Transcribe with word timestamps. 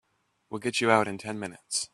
We'll 0.49 0.59
get 0.59 0.81
you 0.81 0.89
out 0.89 1.07
in 1.07 1.17
ten 1.19 1.39
minutes. 1.39 1.89